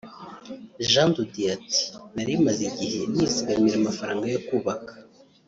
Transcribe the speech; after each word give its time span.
Jean 0.91 1.09
de 1.15 1.23
Dieu 1.31 1.49
ati“Nari 1.55 2.33
maze 2.45 2.61
igihe 2.71 2.99
nizigamira 3.15 3.75
amafaranga 3.77 4.25
yo 4.33 4.39
kubaka 4.47 4.93